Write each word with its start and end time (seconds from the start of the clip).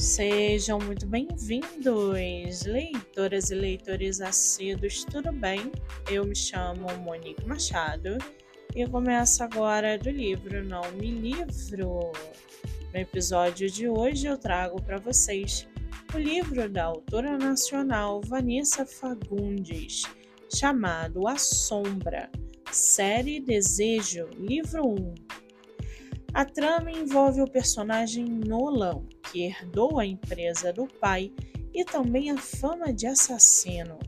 Sejam 0.00 0.78
muito 0.78 1.06
bem-vindos, 1.06 2.62
leitoras 2.64 3.50
e 3.50 3.54
leitores 3.54 4.22
assíduos, 4.22 5.04
tudo 5.04 5.30
bem? 5.30 5.70
Eu 6.10 6.24
me 6.24 6.34
chamo 6.34 6.86
Monique 7.00 7.46
Machado 7.46 8.16
e 8.74 8.86
começo 8.86 9.44
agora 9.44 9.98
do 9.98 10.08
livro 10.08 10.64
Não 10.64 10.90
Me 10.92 11.10
Livro. 11.10 12.12
No 12.94 12.98
episódio 12.98 13.70
de 13.70 13.90
hoje 13.90 14.26
eu 14.26 14.38
trago 14.38 14.80
para 14.80 14.96
vocês 14.96 15.68
o 16.14 16.18
livro 16.18 16.66
da 16.66 16.84
autora 16.84 17.36
nacional 17.36 18.22
Vanessa 18.22 18.86
Fagundes, 18.86 20.04
chamado 20.50 21.28
A 21.28 21.36
Sombra, 21.36 22.30
série 22.72 23.38
Desejo, 23.38 24.30
livro 24.38 24.82
1. 24.82 25.14
A 26.32 26.46
trama 26.46 26.90
envolve 26.90 27.42
o 27.42 27.50
personagem 27.50 28.24
Nolan, 28.24 29.04
que 29.30 29.44
herdou 29.44 29.98
a 29.98 30.06
empresa 30.06 30.72
do 30.72 30.86
pai 30.86 31.32
e 31.72 31.84
também 31.84 32.30
a 32.30 32.38
fama 32.38 32.92
de 32.92 33.06
assassino. 33.06 33.98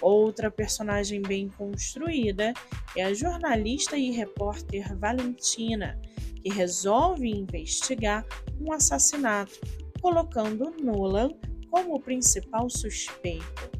Outra 0.00 0.50
personagem 0.50 1.22
bem 1.22 1.48
construída 1.48 2.52
é 2.96 3.04
a 3.04 3.14
jornalista 3.14 3.96
e 3.96 4.10
repórter 4.10 4.96
Valentina, 4.98 6.00
que 6.42 6.50
resolve 6.50 7.28
investigar 7.28 8.26
um 8.60 8.72
assassinato, 8.72 9.60
colocando 10.00 10.74
Nolan 10.82 11.30
como 11.70 11.94
o 11.94 12.00
principal 12.00 12.68
suspeito. 12.68 13.70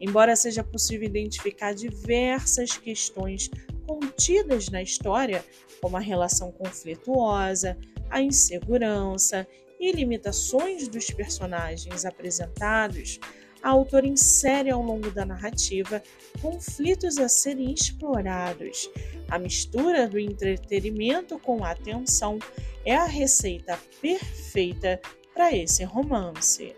Embora 0.00 0.34
seja 0.34 0.64
possível 0.64 1.06
identificar 1.06 1.74
diversas 1.74 2.76
questões 2.76 3.48
contidas 3.86 4.68
na 4.70 4.82
história, 4.82 5.44
como 5.80 5.96
a 5.96 6.00
relação 6.00 6.50
conflituosa, 6.50 7.78
a 8.08 8.20
insegurança 8.20 9.46
e 9.80 9.90
limitações 9.92 10.86
dos 10.86 11.10
personagens 11.10 12.04
apresentados, 12.04 13.18
a 13.62 13.70
autora 13.70 14.06
insere 14.06 14.70
ao 14.70 14.82
longo 14.82 15.10
da 15.10 15.24
narrativa 15.24 16.02
conflitos 16.40 17.18
a 17.18 17.28
serem 17.28 17.72
explorados. 17.72 18.90
A 19.30 19.38
mistura 19.38 20.06
do 20.06 20.18
entretenimento 20.18 21.38
com 21.38 21.64
a 21.64 21.70
atenção 21.70 22.38
é 22.84 22.94
a 22.94 23.06
receita 23.06 23.78
perfeita 24.00 25.00
para 25.34 25.56
esse 25.56 25.82
romance. 25.84 26.74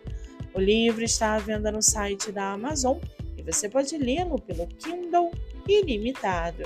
O 0.55 0.61
livro 0.61 1.03
está 1.03 1.34
à 1.34 1.39
venda 1.39 1.73
no 1.73 1.83
site 1.83 2.30
da 2.30 2.53
Amazon 2.53 2.98
e 3.36 3.42
você 3.42 3.69
pode 3.69 3.97
lê-lo 3.97 4.41
pelo 4.41 4.67
Kindle 4.67 5.33
ilimitado. 5.67 6.64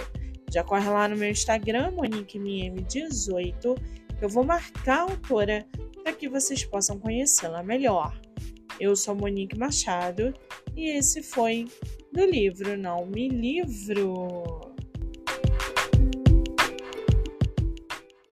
Já 0.53 0.63
corre 0.65 0.89
lá 0.89 1.09
no 1.09 1.17
meu 1.17 1.31
Instagram, 1.31 1.93
MoniqueMM18, 1.93 3.79
que 4.19 4.25
eu 4.25 4.29
vou 4.29 4.45
marcar 4.45 4.99
a 4.99 5.03
autora 5.03 5.67
para 6.07 6.15
que 6.15 6.29
vocês 6.29 6.65
possam 6.65 7.01
conhecê-la 7.01 7.65
melhor. 7.65 8.17
Eu 8.79 8.95
sou 8.95 9.13
Monique 9.13 9.59
Machado 9.59 10.33
e 10.77 10.97
esse 10.97 11.21
foi 11.21 11.67
do 12.13 12.25
livro 12.25 12.79
Não 12.79 13.05
Me 13.07 13.29
Livro. 13.29 14.66